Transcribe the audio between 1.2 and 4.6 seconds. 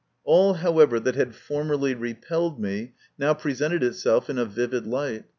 formerly repelled me now presented itself in a